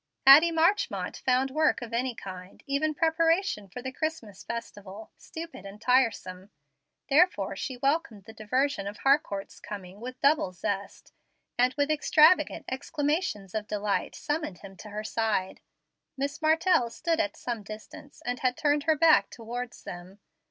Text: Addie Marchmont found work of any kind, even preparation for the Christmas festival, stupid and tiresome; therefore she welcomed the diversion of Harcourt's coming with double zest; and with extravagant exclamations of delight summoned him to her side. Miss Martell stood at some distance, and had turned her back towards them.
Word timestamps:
Addie 0.25 0.49
Marchmont 0.51 1.17
found 1.17 1.51
work 1.51 1.83
of 1.83 1.93
any 1.93 2.15
kind, 2.15 2.63
even 2.65 2.95
preparation 2.95 3.67
for 3.67 3.83
the 3.83 3.91
Christmas 3.91 4.43
festival, 4.43 5.11
stupid 5.15 5.63
and 5.63 5.79
tiresome; 5.79 6.49
therefore 7.07 7.55
she 7.55 7.77
welcomed 7.77 8.23
the 8.23 8.33
diversion 8.33 8.87
of 8.87 8.97
Harcourt's 8.97 9.59
coming 9.59 9.99
with 9.99 10.19
double 10.19 10.53
zest; 10.53 11.13
and 11.55 11.75
with 11.75 11.91
extravagant 11.91 12.65
exclamations 12.67 13.53
of 13.53 13.67
delight 13.67 14.15
summoned 14.15 14.57
him 14.57 14.75
to 14.77 14.89
her 14.89 15.03
side. 15.03 15.59
Miss 16.17 16.41
Martell 16.41 16.89
stood 16.89 17.19
at 17.19 17.37
some 17.37 17.61
distance, 17.61 18.23
and 18.25 18.39
had 18.39 18.57
turned 18.57 18.85
her 18.85 18.95
back 18.97 19.29
towards 19.29 19.83
them. 19.83 20.19